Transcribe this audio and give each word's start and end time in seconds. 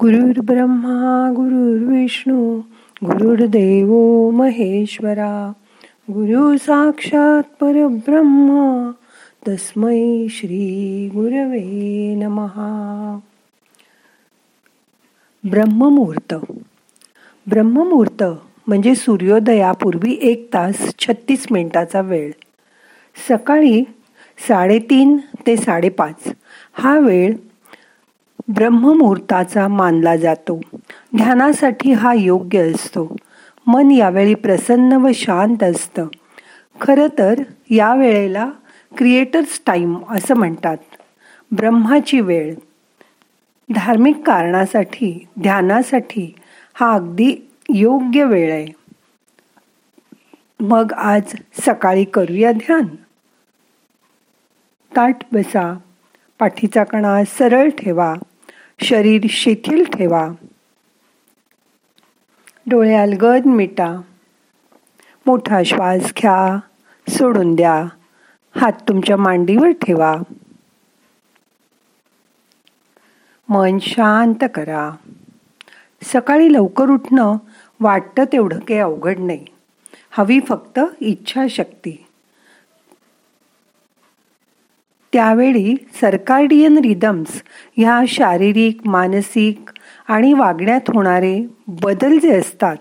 गुरुर् 0.00 0.44
ब्रह्मा 0.44 1.32
गुरुर्विष्णू 1.36 2.60
गुरुर्देव 3.04 3.94
महेश्वरा 4.30 5.52
गुरु 6.10 6.56
साक्षात 6.56 7.42
परब्रह्म 7.60 8.90
तस्मै 9.48 10.26
श्री 10.30 11.08
गुरवे 11.14 12.14
नमहा 12.14 13.18
ब्रह्ममुहूर्त. 15.50 16.34
ब्रह्ममुहूर्त 17.46 18.22
म्हणजे 18.66 18.94
सूर्योदयापूर्वी 18.94 20.18
एक 20.22 20.48
तास 20.54 20.94
छत्तीस 20.98 21.46
मिनिटाचा 21.50 22.00
वेळ. 22.00 22.30
सकाळी 23.28 23.82
साडेतीन 24.48 25.16
ते 25.46 25.56
साडेपाच 25.56 26.32
हा 26.72 26.98
वेळ 26.98 27.36
ब्रह्ममुहूर्ताचा 28.48 29.68
मानला 29.68 30.16
जातो. 30.16 30.60
ध्यानासाठी 31.16 31.92
हा 31.92 32.14
योग्य 32.14 32.70
असतो. 32.70 33.16
मन 33.66 33.90
यावेळी 33.90 34.34
प्रसन्न 34.34 34.92
व 34.92 35.08
शांत 35.14 35.62
असतं. 35.62 36.06
खरं 36.80 37.06
तर 37.18 37.42
या 37.70 37.94
वेळेला 37.94 38.50
क्रिएटर्स 38.98 39.60
टाईम 39.66 39.98
असं 40.10 40.34
म्हणतात. 40.34 40.76
ब्रह्माची 41.52 42.20
वेळ. 42.20 42.54
धार्मिक 43.74 44.16
कारणासाठी 44.26 45.26
ध्यानासाठी 45.40 46.34
हा 46.74 46.92
अगदी 46.92 47.48
योग्य 47.68 48.24
वेळ 48.24 48.52
आहे. 48.52 48.66
मग 50.60 50.92
आज 50.92 51.22
सकाळी 51.66 52.04
करूया 52.04 52.52
ध्यान? 52.52 52.86
ताट 54.96 55.16
बसा. 55.32 55.78
पाठीचा 56.38 56.84
कणा 56.84 57.24
सरळ 57.24 57.68
ठेवा. 57.68 58.14
शरीर 58.80 59.22
शिथिल 59.28 59.84
ठेवा. 59.84 60.28
डोळे 62.70 62.94
अलगद 62.94 63.46
मिटा. 63.46 64.00
मोठा 65.26 65.62
श्वास 65.62 66.02
घ्या. 66.02 66.58
सोडून 67.08 67.54
द्या. 67.54 67.84
हात 68.60 68.72
तुमच्या 68.72 69.16
मांडीवर 69.16 69.70
ठेवा. 69.70 70.16
मन 73.48 73.78
शांत 73.78 74.44
करा. 74.54 74.90
सकाळी 76.02 76.52
लवकर 76.52 76.84
उठणं 76.84 77.36
वाटतं 77.80 78.24
तेवढं 78.24 78.58
काही 78.58 78.80
अवघड 78.80 79.18
नाही. 79.18 79.44
हवी 80.10 80.40
फक्त 80.40 80.80
इच्छाशक्ती. 81.00 82.04
त्यावेळी 85.12 85.74
सरकार्डियन 86.00 86.78
रिदम्स 86.78 87.42
ह्या 87.76 88.00
शारीरिक 88.08 88.80
मानसिक 88.84 89.70
आणि 90.08 90.32
वागण्यात 90.32 90.80
होणारे 90.88 91.46
बदल 91.66 92.18
जे 92.18 92.36
असतात 92.36 92.76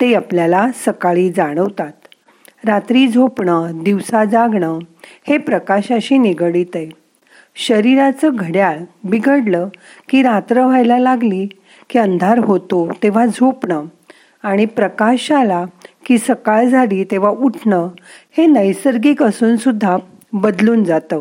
ते 0.00 0.14
आपल्याला 0.14 0.66
सकाळी 0.86 1.30
जाणवतात. 1.30 1.92
रात्री 2.64 3.08
झोपणं 3.08 3.82
दिवसा 3.82 4.24
जागणं 4.24 4.78
हे 5.28 5.38
प्रकाशाशी 5.38 6.18
निगडित 6.18 6.66
आहे. 6.74 6.88
शरीराचं 7.56 8.30
घड्याळ 8.32 8.78
बिघडलं 9.04 9.68
की 10.08 10.22
रात्र 10.22 10.64
व्हायला 10.64 10.98
लागली 10.98 11.46
की 11.90 11.98
अंधार 11.98 12.38
होतो 12.38 12.88
तेव्हा 13.02 13.26
झोपणं 13.26 13.84
आणि 14.42 14.64
प्रकाशाला 14.64 15.64
की 16.06 16.18
सकाळ 16.18 16.64
झाली 16.64 17.04
तेव्हा 17.04 17.30
उठणं 17.30 17.88
हे 18.38 18.46
नैसर्गिक 18.46 19.22
असूनसुद्धा 19.22 19.96
बदलून 20.32 20.84
जातं. 20.84 21.20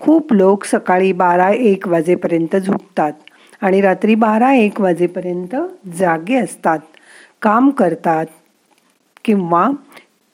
खूप 0.00 0.32
लोक 0.32 0.64
सकाळी 0.64 1.12
बारा 1.12 1.50
एक 1.50 1.88
वाजेपर्यंत 1.88 2.56
झोपतात 2.56 3.12
आणि 3.60 3.80
रात्री 3.80 4.14
बारा 4.14 4.52
एक 4.54 4.80
वाजेपर्यंत 4.80 5.56
जागे 5.96 6.34
असतात 6.34 6.78
काम 7.42 7.70
करतात 7.70 8.26
किंवा 9.24 9.70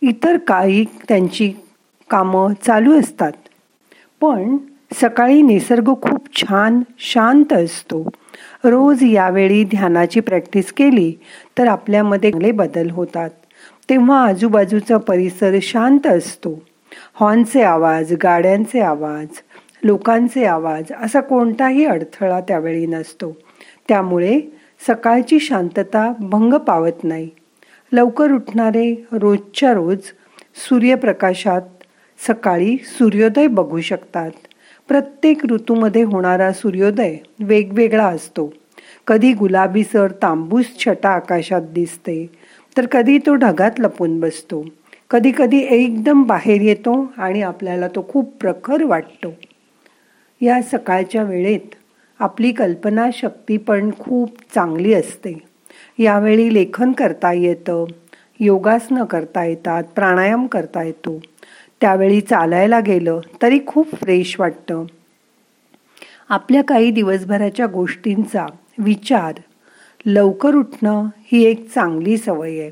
इतर 0.03 0.37
काही 0.37 0.85
त्यांची 1.09 1.53
कामं 2.11 2.53
चालू 2.67 3.01
असतात. 3.01 3.33
पण 4.21 4.57
सकाळी 5.01 5.43
निसर्ग 5.43 5.93
खूप 6.03 6.37
छान 6.37 6.83
शांत 6.99 7.53
असतो. 7.53 8.09
रोज 8.65 9.03
यावेळी 9.03 9.65
ध्यानाची 9.65 10.21
प्रॅक्टिस 10.21 10.73
केली 10.73 11.13
तर 11.59 11.67
आपल्यामध्ये 11.67 12.31
चांगले 12.31 12.51
बदल 12.51 12.91
होतात. 12.91 13.31
तेव्हा 13.91 14.23
आजूबाजूचा 14.25 14.97
परिसर 14.97 15.59
शांत 15.63 16.07
असतो. 16.07 16.63
हॉर्नचे 17.15 17.63
आवाज 17.63 18.13
गाड्यांचे 18.23 18.81
आवाज 18.81 19.27
लोकांचे 19.87 20.45
आवाज 20.45 20.93
असा 21.03 21.21
कोणताही 21.21 21.85
अडथळा 21.85 22.41
त्यावेळी 22.41 22.87
नसतो. 22.87 23.37
त्यामुळे 23.89 24.41
सकाळची 24.87 25.41
शांतता 25.41 26.13
भंग 26.21 26.55
पावत 26.55 27.05
नाही. 27.05 27.29
लवकर 27.93 28.33
उठणारे 28.33 29.07
रोजच्या 29.13 29.73
रोज 29.73 29.99
सूर्यप्रकाशात 30.69 31.61
सकाळी 32.27 32.77
सूर्योदय 32.77 33.47
बघू 33.47 33.81
शकतात. 33.81 34.31
प्रत्येक 34.89 35.45
ऋतूमध्ये 35.47 36.03
होणारा 36.03 36.53
सूर्योदय 36.53 37.17
वेगवेगळा 37.41 38.07
असतो. 38.07 38.53
कधी 39.07 39.33
गुलाबीसर 39.33 40.11
तांबूस 40.23 40.67
छटा 40.79 41.09
आकाशात 41.09 41.63
दिसते 41.75 42.27
तर 42.77 42.87
कधी 42.87 43.19
तो 43.19 43.35
ढगात 43.35 43.79
लपून 43.79 44.21
बसतो. 44.21 44.65
कधी 45.11 45.33
कधी 45.39 45.67
एकदम 45.71 46.23
बाहेर 46.23 46.61
येतो 46.61 47.13
आणि 47.17 47.43
आपल्याला 47.43 47.89
तो 47.89 48.07
खूप 48.09 48.35
प्रखर 48.41 48.83
वाटतो. 48.83 49.35
या 50.41 50.63
सकाळच्या 50.63 51.23
वेळेत 51.23 51.75
आपली 52.19 52.53
कल्पनाशक्ती 52.53 53.57
पण 53.57 53.91
खूप 53.99 54.37
चांगली 54.55 54.95
असते. 54.95 55.39
यावेळी 55.99 56.55
लेखन 56.55 56.93
करता 56.93 57.33
येतं 57.33 57.85
योगासनं 58.41 59.05
करता 59.05 59.45
येतात 59.45 59.85
प्राणायाम 59.85 60.47
करता 60.47 60.83
येतो. 60.83 61.21
त्यावेळी 61.81 62.21
चालायला 62.21 62.81
गेलं 62.81 63.21
तरी 63.43 63.59
खूप 63.67 63.95
फ्रेश 63.95 64.41
वाटतं. 64.41 64.85
आपल्या 66.29 66.65
काही 66.65 66.91
दिवसभराच्या 66.91 67.67
गोष्टींचा 67.67 68.47
विचार 68.79 69.33
लवकर 70.07 70.55
उठणं 70.55 71.09
ही 71.33 71.45
एक 71.45 71.69
चांगली 71.75 72.17
सवय 72.17 72.61
आहे. 72.61 72.71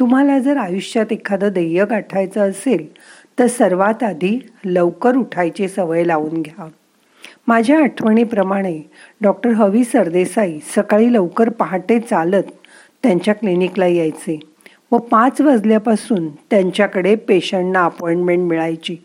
तुम्हाला 0.00 0.38
जर 0.38 0.56
आयुष्यात 0.56 1.12
एखादं 1.12 1.48
ध्येय 1.48 1.84
गाठायचं 1.84 2.50
असेल 2.50 2.86
तर 3.38 3.46
सर्वात 3.46 4.02
आधी 4.02 4.38
लवकर 4.64 5.16
उठायची 5.16 5.68
सवय 5.68 6.04
लावून 6.04 6.42
घ्या. 6.42 6.68
माझ्या 7.48 7.78
आठवणीप्रमाणे 7.78 8.80
डॉक्टर 9.20 9.50
हवी 9.50 9.84
सरदेसाई 9.84 10.58
सकाळी 10.76 11.12
लवकर 11.12 11.48
पहाटे 11.48 12.00
चालत 12.00 12.50
त्यांच्या 13.02 13.34
क्लिनिकला 13.34 13.86
यायचे 13.86 14.40
व 14.92 14.96
पाच 14.96 15.40
वाजल्यापासून 15.40 16.28
त्यांच्याकडे 16.28 17.14
पेशंटना 17.14 17.84
अपॉइंटमेंट 17.84 18.48
मिळायची. 18.48 18.96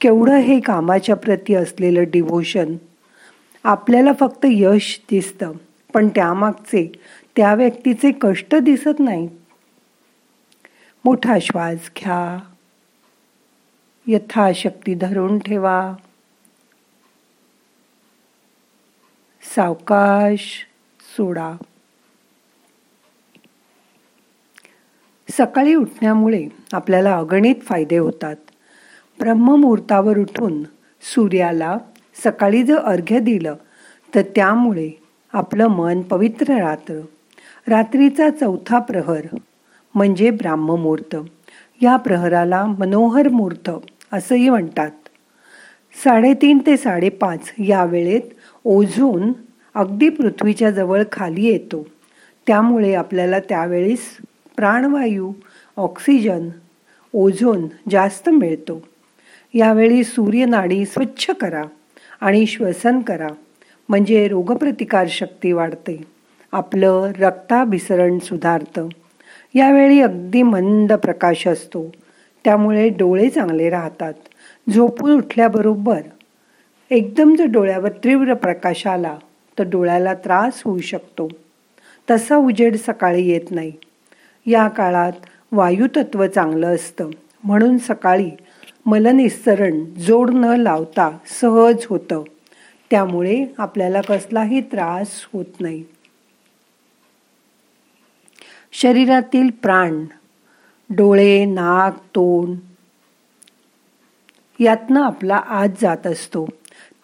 केवढं 0.00 0.36
हे 0.36 0.60
कामाच्या 0.60 1.16
प्रती 1.16 1.54
असलेलं 1.54 2.04
डिव्होशन. 2.12 2.74
आपल्याला 3.64 4.12
फक्त 4.20 4.46
यश 4.48 5.00
दिसतं 5.10 5.52
पण 5.94 6.08
त्यामागचे 6.08 6.92
त्या 7.36 7.54
व्यक्तीचे 7.54 8.12
कष्ट 8.20 8.54
दिसत 8.54 9.00
नाहीत 9.00 9.28
मोठा 11.04 11.38
श्वास 11.38 11.90
घ्या. 11.98 12.38
यथाशक्ती 14.06 14.94
धरून 14.94 15.38
ठेवा. 15.38 15.92
सावकाश 19.42 20.66
सोडा. 21.16 21.56
सकाळी 25.30 25.74
उठण्यामुळे 25.74 26.46
आपल्याला 26.72 27.16
अगणित 27.16 27.54
फायदे 27.62 27.96
होतात. 27.96 28.36
ब्रह्ममुहूर्तावर 29.20 30.18
उठून 30.18 30.62
सूर्याला 31.02 31.78
सकाळी 32.24 32.62
जर 32.62 32.76
अर्घ्य 32.76 33.20
दिलं 33.20 33.54
तर 34.14 34.22
त्यामुळे 34.22 34.90
आपलं 35.32 35.66
मन 35.66 36.02
पवित्र 36.02 36.54
राहतं. 36.54 37.00
रात्रीचा 37.68 38.30
चौथा 38.30 38.78
प्रहर 38.78 39.36
म्हणजे 39.94 40.30
ब्राह्ममुहूर्त. 40.30 41.16
या 41.82 41.96
प्रहराला 41.96 42.66
मनोहर 42.66 43.28
मुहूर्त 43.28 43.70
असंही 44.12 44.50
म्हणतात. 44.50 44.90
साडेतीन 46.04 46.58
ते 46.66 46.76
साडेपाच 46.76 47.52
या 47.58 47.84
वेळेत 47.84 48.22
ओझोन 48.64 49.32
अगदी 49.74 50.08
पृथ्वीच्या 50.08 50.70
जवळ 50.70 51.02
खाली 51.12 51.44
येतो. 51.44 51.86
त्यामुळे 52.46 52.94
आपल्याला 52.94 53.38
त्यावेळेस 53.38 54.00
प्राणवायू 54.56 55.32
ऑक्सिजन 55.76 56.48
ओझोन 57.14 57.66
जास्त 57.90 58.28
मिळतो. 58.28 58.86
यावेळी 59.54 60.04
सूर्यनाडी 60.04 60.84
स्वच्छ 60.84 61.30
करा 61.30 61.62
आणि 62.20 62.46
श्वसन 62.46 63.00
करा 63.00 63.28
म्हणजे 63.88 64.28
रोगप्रतिकार 64.28 65.06
शक्ती 65.10 65.52
वाढते. 65.52 66.02
आपलं 66.52 67.12
रक्ताभिसरण 67.20 68.18
सुधारतं. 68.18 68.88
यावेळी 69.54 70.00
अगदी 70.00 70.42
मंद 70.42 70.92
प्रकाश 70.92 71.48
असतो. 71.48 71.92
त्यामुळे 72.44 72.88
डोळे 72.88 73.28
चांगले 73.28 73.70
राहतात. 73.70 74.14
झोपून 74.74 75.16
उठल्याबरोबर 75.16 76.00
एकदम 76.90 77.34
जर 77.36 77.44
डोळ्यावर 77.44 77.88
तीव्र 77.88 78.34
प्रकाश 78.34 78.86
आला 78.86 79.18
तर 79.58 79.64
डोळ्याला 79.64 80.14
त्रास 80.14 80.62
होऊ 80.64 80.78
शकतो. 80.78 81.28
तसा 82.10 82.36
उजेड 82.36 82.76
सकाळी 82.76 83.28
येत 83.28 83.50
नाही. 83.50 83.72
या 84.46 84.68
काळात 84.68 85.12
वायुतत्व 85.52 86.26
चांगलं 86.26 86.74
असतं. 86.74 87.10
म्हणून 87.44 87.78
सकाळी 87.78 88.30
मलनिस्सरण 88.86 89.84
जोड 89.84 90.30
न 90.30 90.44
लावता 90.44 91.18
सहज 91.40 91.86
होतं. 91.86 92.22
त्यामुळे 92.90 93.46
आपल्याला 93.58 94.00
कसलाही 94.00 94.60
त्रास 94.60 95.08
होत 95.32 95.60
नाही. 95.60 95.84
शरीरातील 98.72 99.50
प्राण 99.50 100.04
डोळे 100.90 101.44
नाक 101.44 101.98
तोंड 101.98 102.56
यातनं 104.60 105.02
आपला 105.02 105.36
आत 105.36 105.68
जात 105.82 106.06
असतो. 106.06 106.46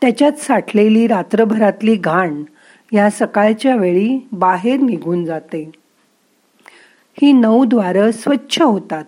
त्याच्यात 0.01 0.33
साठलेली 0.33 1.07
रात्रभरातली 1.07 1.95
घाण 1.95 2.43
या 2.93 3.11
सकाळच्या 3.11 3.77
वेळी 3.77 4.29
बाहेर 4.33 4.81
निघून 4.81 5.25
जाते. 5.25 5.71
ही 7.23 7.33
नऊ 7.33 7.65
द्वारं 7.65 8.11
स्वच्छ 8.11 8.63
होतात. 8.63 9.05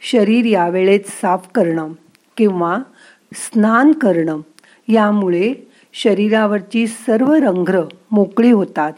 शरीर 0.00 0.44
यावेळेत 0.44 1.00
साफ 1.06 1.48
करणं 1.54 1.92
किंवा 2.36 2.78
स्नान 3.34 3.92
करणं 3.92 4.40
यामुळे 4.88 5.54
शरीरावरची 5.92 6.86
सर्व 6.86 7.32
रंध्र 7.32 7.80
मोकळी 8.10 8.50
होतात. 8.50 8.92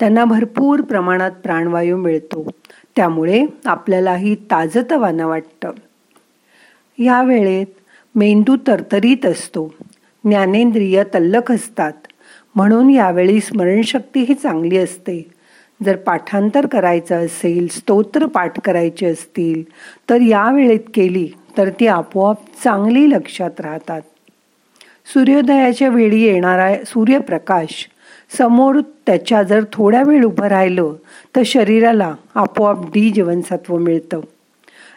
त्यांना 0.00 0.24
भरपूर 0.24 0.80
प्रमाणात 0.80 1.30
प्राणवायू 1.30 1.96
मिळतो. 1.96 2.50
त्यामुळे 2.96 3.46
आपल्यालाही 3.64 4.34
ताजतवानं 4.34 5.26
वाटतं. 5.26 5.70
या 6.98 7.22
वेळेत 7.22 7.66
मेंदू 8.14 8.56
तरतरीत 8.66 9.26
असतो. 9.26 9.74
ज्ञानेंद्रिय 10.24 11.02
तल्लख 11.14 11.52
असतात. 11.52 11.92
म्हणून 12.54 12.90
यावेळी 12.90 13.40
स्मरणशक्ती 13.40 14.20
ही 14.20 14.34
चांगली 14.34 14.76
असते. 14.76 15.30
जर 15.84 15.96
पाठांतर 15.96 16.66
करायचं 16.66 17.26
असेल 17.26 17.68
स्तोत्र 17.68 18.26
पाठ 18.26 18.60
करायचे 18.60 19.06
असतील 19.06 19.62
तर 20.10 20.20
या 20.20 20.50
वेळेत 20.52 20.80
केली 20.94 21.28
तर 21.58 21.68
ती 21.80 21.86
आपोआप 21.86 22.38
चांगली 22.64 23.10
लक्षात 23.10 23.60
राहतात. 23.60 24.02
सूर्योदयाच्या 25.06 25.88
वेळी 25.88 26.22
येणारा 26.22 26.74
सूर्यप्रकाश 26.86 27.88
समोर 28.38 28.80
त्याच्या 29.06 29.42
जर 29.42 29.64
थोड्या 29.72 30.02
वेळ 30.02 30.24
उभं 30.24 30.46
राहिलं 30.46 30.92
तर 31.36 31.42
शरीराला 31.44 32.14
आपोआप 32.34 32.84
डी 32.86 33.10
जीवनसत्व 33.10 33.78
मिळतं. 33.78 34.20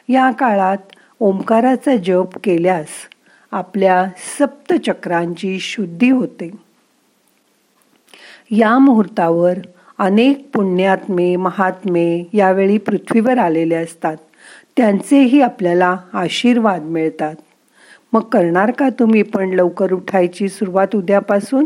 या 0.10 0.32
काळात 0.32 0.78
ओंकाराचा 1.20 1.96
जप 1.96 2.38
केल्यास 2.44 2.88
आपल्या 3.52 4.06
सप्तचक्रांची 4.40 5.60
शुद्धी 5.60 6.10
होते. 6.10 6.52
या 8.52 8.78
मुहूर्तावर 8.78 9.58
अनेक 9.98 10.50
पुण्यात्मे 10.54 11.36
महात्मे 11.36 12.24
यावेळी 12.34 12.78
पृथ्वीवर 12.78 13.38
आलेले 13.38 13.76
असतात. 13.76 14.18
त्यांचेही 14.78 15.42
आपल्याला 15.42 15.98
आशीर्वाद 16.14 16.82
मिळतात. 16.82 17.36
मग 18.14 18.22
करणार 18.22 18.72
का 18.72 18.90
तुम्ही 18.90 19.24
पण 19.24 19.50
लवकर 19.50 19.92
उठायची 19.92 20.50
सुरुवात 20.50 20.96
उद्यापासून? 20.96 21.66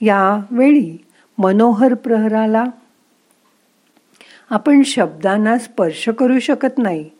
यावेळी 0.00 1.04
मनोहर 1.38 1.94
प्रहराला 1.94 2.64
आपण 4.50 4.82
शब्दांना 4.82 5.58
स्पर्श 5.58 6.08
करू 6.08 6.38
शकत 6.38 6.78
नाही. 6.78 7.10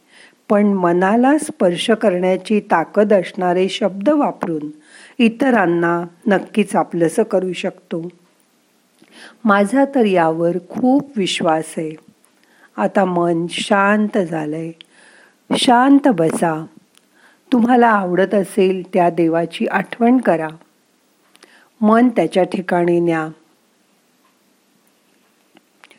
पण 0.48 0.66
मनाला 0.66 1.38
स्पर्श 1.38 1.90
करण्याची 1.90 2.60
ताकद 2.60 3.12
असणारे 3.12 3.68
शब्द 3.68 4.08
वापरून 4.08 4.70
इतरांना 5.18 6.04
नक्कीच 6.26 6.76
आपलंसं 6.76 7.22
करू 7.22 7.52
शकतो. 7.52 8.08
माझा 9.44 9.84
तर 9.94 10.04
यावर 10.04 10.56
खूप 10.70 11.10
विश्वास 11.16 11.74
आहे. 11.76 11.96
आता 12.76 13.04
मन 13.04 13.46
शांत 13.50 14.18
झालंय. 14.18 14.72
शांत 15.56 16.08
बसा. 16.08 16.66
तुम्हाला 17.52 17.88
आवडत 17.88 18.34
असेल 18.34 18.82
त्या 18.94 19.10
देवाची 19.10 19.66
आठवण 19.66 20.18
करा. 20.18 20.48
मन 21.80 22.08
त्याच्या 22.08 22.42
ठिकाणी 22.42 23.00
न्या. 23.00 23.28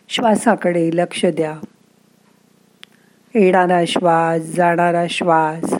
श्वासाकडे 0.09 0.89
लक्ष 0.93 1.25
द्या. 1.25 1.59
येणारा 3.35 3.85
श्वास 3.87 4.41
जाणारा 4.41 5.05
श्वास. 5.09 5.73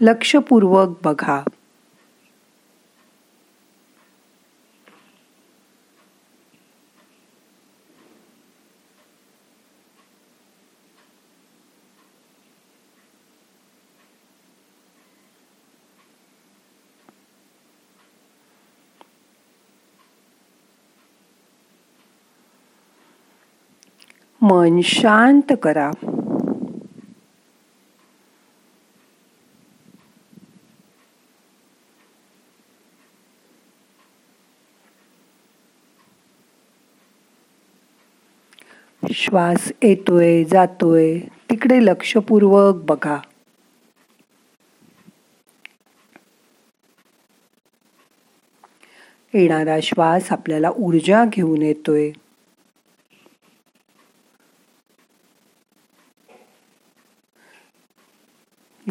लक्षपूर्वक 0.00 0.88
बघा. 1.04 1.42
मन 24.42 24.80
शांत 24.80 25.52
करा. 25.62 25.90
श्वास 39.12 39.72
येतोय 39.82 40.44
जातोय. 40.44 41.18
तिकडे 41.18 41.84
लक्षपूर्वक 41.84 42.74
बघा. 42.74 43.18
येणारा 49.34 49.78
श्वास 49.82 50.32
आपल्याला 50.32 50.70
ऊर्जा 50.70 51.24
घेऊन 51.24 51.62
येतोय. 51.62 52.12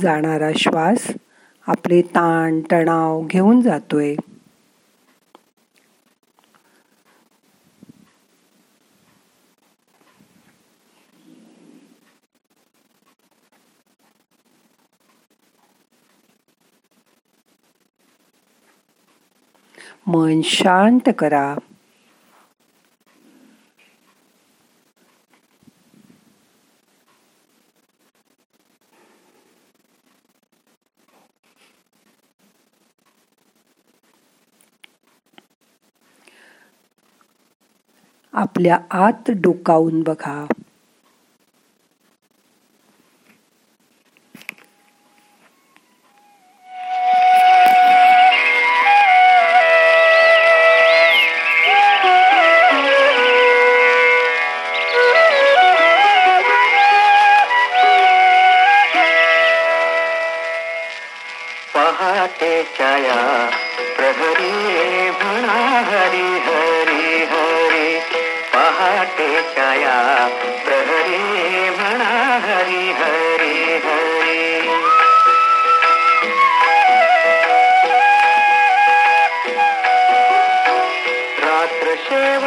जाणारा 0.01 0.51
श्वास 0.57 1.07
आपले 1.67 2.01
ताण 2.01 2.61
तणाव 2.71 3.21
घेऊन 3.25 3.61
जातोय. 3.61 4.15
मन 20.15 20.41
शांत 20.43 21.09
करा। 21.19 21.55
आपल्या 38.33 38.79
आत 38.91 39.31
डोकावून 39.31 40.01
बघा. 40.01 40.45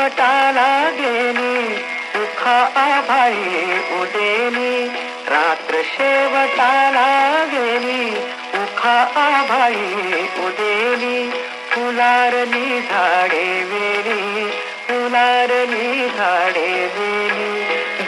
शेवटाला 0.09 0.91
गेली 0.91 1.77
सुखा 2.13 2.59
आभाई 2.77 3.65
उदेली 4.01 4.89
रात्र 5.29 5.81
शेवटाला 5.85 7.45
गेली 7.53 8.11
उखा 8.55 8.97
आभाई 9.17 10.23
उदेली 10.47 11.31
फुलारली 11.71 12.81
झाडे 12.81 13.45
वेली 13.65 14.51
फुलारली 14.89 16.09
झाडे 16.09 16.91
वेली. 16.97 17.63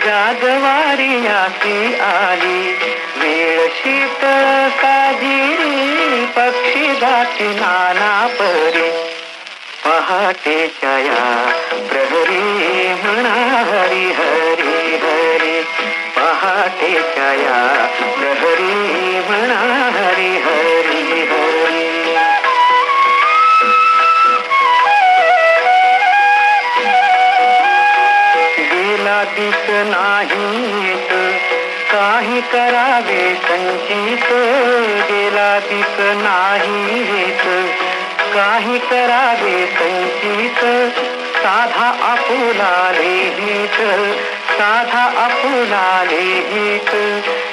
जागवारी 0.06 1.26
आसी 1.26 1.94
आली 2.00 2.72
वेळ 3.16 3.68
शीतळ 3.68 4.68
साजिरी 4.68 6.24
पक्षी 6.26 6.94
जाती 7.00 7.48
नाना 7.48 8.26
परी. 8.40 9.09
पहाटेच्या 9.84 10.98
या 10.98 11.52
प्रहरी 11.90 12.94
म्हणा 13.02 13.34
हरी 13.66 14.04
हरी 14.04 14.96
हरी. 14.96 15.60
पहाटेच्या 16.16 17.32
या 17.32 17.86
प्रहरी 18.18 19.20
म्हणा 19.28 19.90
हरी 19.94 20.28
हरी 20.28 21.22
हरी. 21.22 22.16
गेला 28.64 29.24
दिस 29.24 29.70
नाहीत 29.70 31.12
काही 31.92 32.40
करावे 32.40 33.34
संचित. 33.34 34.32
गेला 35.10 35.58
दिस 35.58 35.96
नाहीत 35.98 37.70
काही 38.34 38.78
करावे 38.78 39.66
संचित 39.66 40.60
साधा 41.36 42.12
आपुला 42.12 42.92
लिहित 42.94 43.80
साधा 44.50 45.02
आपुला 45.24 46.04
लिहित 46.10 46.90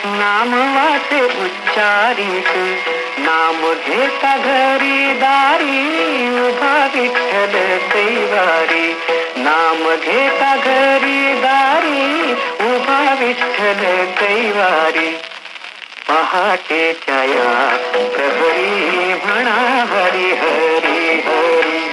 नाम 0.05 0.53
वाचे 0.53 1.21
उच्चारित. 1.21 2.51
नाम 3.19 3.73
घेता 3.73 4.37
घरी 4.37 5.13
दारी 5.13 6.29
उभा 6.39 6.89
विठ्ठल 6.95 7.77
कैवारी. 7.93 8.93
नाम 9.37 9.95
घेता 9.95 10.55
घरी 10.55 11.33
दारी 11.33 12.31
उभा 12.65 13.15
विठ्ठल 13.19 14.05
कैवारी. 14.19 15.17
पहाटेच्या 16.07 17.23
या 17.23 17.77
प्रहरी 18.15 19.13
म्हणा 19.13 19.85
हरी 19.89 20.31
हरी 20.31 21.19
हरी. 21.19 21.89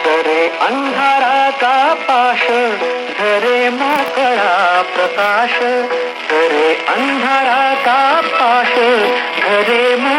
तरे 0.06 0.50
अंधाराचा 0.50 1.94
पाश 2.08 2.48
धरे 3.20 3.70
मोकळा 3.70 4.84
प्रकाश. 4.96 5.60
तरे 6.32 6.74
अंधाराचा 6.88 8.22
पाश 8.24 8.74
धरे 9.44 9.96
मोकळा 9.96 10.19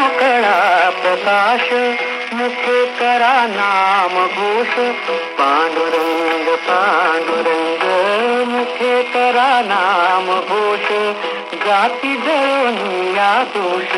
प्रकाश 1.10 1.72
मुखे 2.32 2.86
करा 2.86 3.46
नाम 3.46 4.26
घोष 4.26 4.68
पांडुरंग 5.38 6.56
पांडुरंग 6.56 7.82
मुखे 8.48 9.02
करा 9.02 9.60
नाम 9.64 10.40
घोष 10.40 10.92
जाती 11.66 12.16
जळून 12.16 13.14
या 13.16 13.44
दोष. 13.56 13.96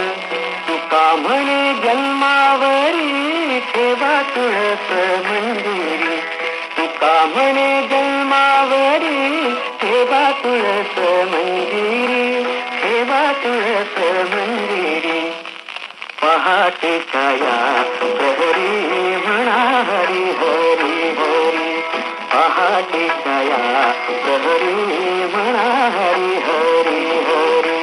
तुका 0.69 1.17
म्हणे 1.17 1.75
जन्मावरी 1.75 3.61
ठेवा 3.61 4.23
तुळस 4.23 4.91
मंदिरी. 5.27 6.17
तुका 6.79 7.25
म्हणे 7.35 7.83
जन्मावरी 7.83 9.51
ठेवा 9.81 10.31
तुळस 10.31 10.99
मंदिरी. 11.33 12.43
ठेवा 12.83 13.33
तुळस 13.33 13.99
मंदिरी. 14.35 15.42
पहाटे 16.23 17.01
छाया 17.01 17.83
प्रहरी 17.83 19.17
म्हणा 19.17 19.83
हरी 19.87 20.23
हरी 20.23 21.11
हरी. 21.11 21.81
पहाटे 22.33 23.09
छाया 23.09 23.93
प्रहरी 24.07 24.75
म्हणा 25.25 25.89
हरी 25.89 26.35
हरी 26.35 27.07
हरी. 27.07 27.83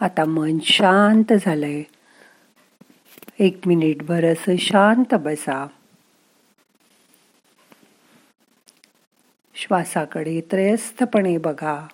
आता 0.00 0.24
मन 0.24 0.58
शांत 0.64 1.32
झालंय. 1.32 1.82
एक 3.40 3.58
मिनिट 3.66 4.02
भर 4.02 4.24
असं 4.24 4.56
शांत 4.56 5.14
बसा. 5.14 5.66
श्वासाकडे 9.54 10.40
त्रयस्थपणे 10.40 11.38
बघा. 11.38 11.86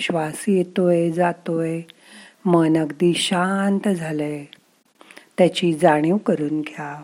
श्वास 0.00 0.44
येतोय 0.48 1.10
जातोय. 1.10 1.80
मन 2.44 2.76
अगदी 2.76 3.14
शांत 3.14 3.88
झालंय. 3.88 4.44
त्याची 5.38 5.74
जाणीव 5.74 6.16
करून 6.16 6.60
घ्या. 6.60 7.02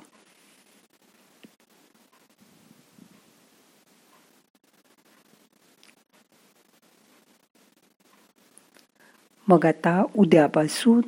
मग 9.49 9.67
आता 9.67 10.05
उद्यापासून 10.17 11.01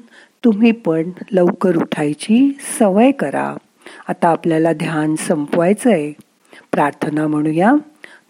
तुम्ही 0.44 0.72
पण 0.72 1.02
लवकर 1.32 1.76
उठायची 1.76 2.58
सवय 2.78 3.10
करा. 3.10 3.56
आता 4.08 4.28
आपल्याला 4.28 4.72
ध्यान 4.72 5.16
संपवायचं 5.16 5.90
आहे 5.90 6.12
प्रार्थना 6.72 7.26
म्हणूया. 7.26 7.72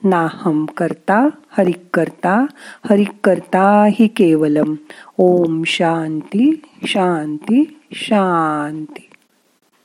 नाहम 0.05 0.65
करता 0.65 1.29
हरिक 1.51 1.83
करता 1.95 2.47
हरिक 2.91 3.11
करता 3.25 3.87
ही 3.91 4.07
केवलम. 4.07 4.75
ओम 5.19 5.63
शांती 5.67 6.63
शांती 6.87 7.81
शांती. 7.93 9.09